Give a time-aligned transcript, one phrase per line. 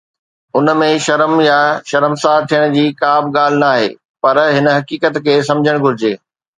[0.59, 1.57] ان ۾ شرم يا
[1.91, 3.87] شرمسار ٿيڻ جي ڪا به ڳالهه ناهي،
[4.23, 6.13] پر هن حقيقت کي سمجهڻ گهرجي.